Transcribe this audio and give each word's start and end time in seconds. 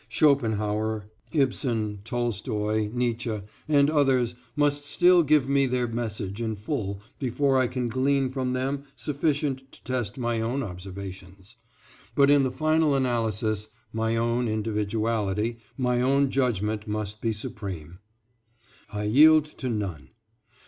Schopenhauer, 0.09 1.11
Ibsen, 1.31 1.99
Tolstoy, 2.03 2.89
Nietzsche 2.91 3.39
and 3.67 3.87
others 3.87 4.33
must 4.55 4.83
still 4.83 5.21
give 5.21 5.47
me 5.47 5.67
their 5.67 5.87
message 5.87 6.41
in 6.41 6.55
full 6.55 7.03
before 7.19 7.59
I 7.59 7.67
can 7.67 7.87
glean 7.87 8.31
from 8.31 8.53
them 8.53 8.85
sufficient 8.95 9.71
to 9.71 9.83
test 9.83 10.17
my 10.17 10.41
own 10.41 10.63
observations, 10.63 11.55
but 12.15 12.31
in 12.31 12.41
the 12.41 12.49
final 12.49 12.95
analysis 12.95 13.67
my 13.93 14.15
own 14.15 14.47
individuality, 14.47 15.59
by 15.77 16.01
own 16.01 16.31
judgment 16.31 16.87
must 16.87 17.21
be 17.21 17.31
supreme, 17.31 17.99
I 18.91 19.03
yield 19.03 19.45
to 19.59 19.69
none. 19.69 20.09